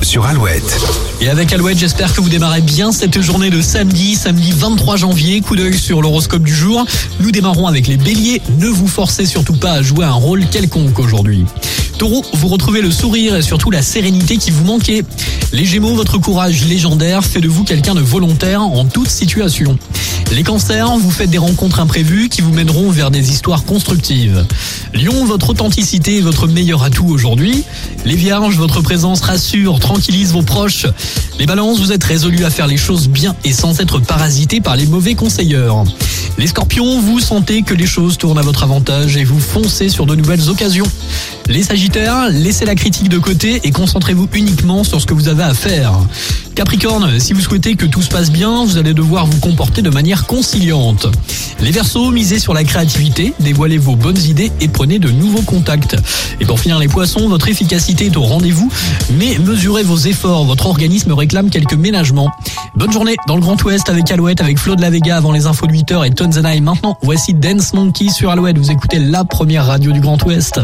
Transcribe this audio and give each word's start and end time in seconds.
sur 0.00 0.24
Alouette. 0.24 0.80
Et 1.20 1.28
avec 1.28 1.52
Alouette, 1.52 1.78
j'espère 1.78 2.14
que 2.14 2.20
vous 2.20 2.28
démarrez 2.28 2.62
bien 2.62 2.90
cette 2.90 3.20
journée 3.20 3.50
de 3.50 3.60
samedi, 3.60 4.14
samedi 4.14 4.52
23 4.52 4.96
janvier. 4.96 5.40
Coup 5.40 5.56
d'œil 5.56 5.76
sur 5.76 6.00
l'horoscope 6.00 6.42
du 6.42 6.54
jour. 6.54 6.84
Nous 7.20 7.30
démarrons 7.30 7.66
avec 7.66 7.86
les 7.86 7.96
béliers. 7.96 8.40
Ne 8.58 8.68
vous 8.68 8.88
forcez 8.88 9.26
surtout 9.26 9.54
pas 9.54 9.72
à 9.72 9.82
jouer 9.82 10.04
un 10.04 10.12
rôle 10.12 10.46
quelconque 10.46 10.98
aujourd'hui. 10.98 11.44
Taureau, 11.98 12.24
vous 12.34 12.48
retrouvez 12.48 12.80
le 12.80 12.90
sourire 12.90 13.36
et 13.36 13.42
surtout 13.42 13.70
la 13.70 13.82
sérénité 13.82 14.38
qui 14.38 14.50
vous 14.50 14.64
manquait. 14.64 15.02
Les 15.52 15.64
Gémeaux, 15.64 15.94
votre 15.94 16.18
courage 16.18 16.64
légendaire 16.64 17.22
fait 17.22 17.40
de 17.40 17.48
vous 17.48 17.64
quelqu'un 17.64 17.94
de 17.94 18.00
volontaire 18.00 18.62
en 18.62 18.84
toute 18.84 19.10
situation. 19.10 19.78
Les 20.32 20.44
cancers, 20.44 20.96
vous 20.96 21.10
faites 21.10 21.28
des 21.28 21.36
rencontres 21.36 21.78
imprévues 21.78 22.30
qui 22.30 22.40
vous 22.40 22.52
mèneront 22.54 22.90
vers 22.90 23.10
des 23.10 23.30
histoires 23.32 23.64
constructives. 23.64 24.46
Lion, 24.94 25.26
votre 25.26 25.50
authenticité 25.50 26.18
est 26.18 26.20
votre 26.22 26.46
meilleur 26.46 26.82
atout 26.84 27.06
aujourd'hui. 27.06 27.64
Les 28.06 28.16
vierges, 28.16 28.56
votre 28.56 28.80
présence 28.80 29.20
rassure, 29.20 29.78
tranquillise 29.78 30.32
vos 30.32 30.40
proches. 30.40 30.86
Les 31.38 31.44
balances, 31.44 31.80
vous 31.80 31.92
êtes 31.92 32.04
résolus 32.04 32.46
à 32.46 32.50
faire 32.50 32.66
les 32.66 32.78
choses 32.78 33.08
bien 33.08 33.36
et 33.44 33.52
sans 33.52 33.78
être 33.80 33.98
parasités 33.98 34.62
par 34.62 34.74
les 34.76 34.86
mauvais 34.86 35.14
conseilleurs. 35.14 35.84
Les 36.38 36.46
scorpions, 36.46 37.00
vous 37.00 37.20
sentez 37.20 37.62
que 37.62 37.74
les 37.74 37.86
choses 37.86 38.16
tournent 38.16 38.38
à 38.38 38.42
votre 38.42 38.62
avantage 38.62 39.16
et 39.16 39.24
vous 39.24 39.38
foncez 39.38 39.88
sur 39.88 40.06
de 40.06 40.14
nouvelles 40.14 40.48
occasions. 40.48 40.86
Les 41.46 41.62
sagittaires, 41.62 42.28
laissez 42.30 42.64
la 42.64 42.74
critique 42.74 43.08
de 43.08 43.18
côté 43.18 43.60
et 43.64 43.70
concentrez-vous 43.70 44.28
uniquement 44.32 44.82
sur 44.82 45.00
ce 45.00 45.06
que 45.06 45.14
vous 45.14 45.28
avez 45.28 45.42
à 45.42 45.54
faire. 45.54 45.92
Capricorne, 46.54 47.18
si 47.18 47.32
vous 47.32 47.40
souhaitez 47.40 47.76
que 47.76 47.86
tout 47.86 48.02
se 48.02 48.08
passe 48.08 48.30
bien, 48.30 48.64
vous 48.64 48.76
allez 48.76 48.94
devoir 48.94 49.26
vous 49.26 49.40
comporter 49.40 49.82
de 49.82 49.90
manière 49.90 50.26
conciliante. 50.26 51.06
Les 51.62 51.70
Verseaux, 51.70 52.10
misez 52.10 52.40
sur 52.40 52.54
la 52.54 52.64
créativité, 52.64 53.34
dévoilez 53.38 53.78
vos 53.78 53.94
bonnes 53.94 54.18
idées 54.18 54.50
et 54.60 54.66
prenez 54.66 54.98
de 54.98 55.10
nouveaux 55.10 55.42
contacts. 55.42 55.96
Et 56.40 56.44
pour 56.44 56.58
finir 56.58 56.80
les 56.80 56.88
poissons, 56.88 57.28
votre 57.28 57.48
efficacité 57.48 58.06
est 58.06 58.16
au 58.16 58.22
rendez-vous, 58.22 58.68
mais 59.12 59.38
mesurez 59.38 59.84
vos 59.84 59.96
efforts, 59.96 60.44
votre 60.44 60.66
organisme 60.66 61.12
réclame 61.12 61.50
quelques 61.50 61.74
ménagements. 61.74 62.32
Bonne 62.74 62.90
journée 62.90 63.14
dans 63.28 63.36
le 63.36 63.42
Grand 63.42 63.62
Ouest 63.62 63.88
avec 63.88 64.10
Alouette, 64.10 64.40
avec 64.40 64.58
Flo 64.58 64.74
de 64.74 64.82
la 64.82 64.90
Vega 64.90 65.16
avant 65.16 65.30
les 65.30 65.46
infos 65.46 65.68
de 65.68 65.72
8h 65.72 66.04
et 66.04 66.10
Tonzana. 66.10 66.56
Et 66.56 66.60
maintenant, 66.60 66.98
voici 67.00 67.32
Dance 67.32 67.74
Monkey 67.74 68.08
sur 68.08 68.30
Alouette. 68.30 68.58
Vous 68.58 68.72
écoutez 68.72 68.98
la 68.98 69.24
première 69.24 69.66
radio 69.66 69.92
du 69.92 70.00
Grand 70.00 70.20
Ouest. 70.24 70.60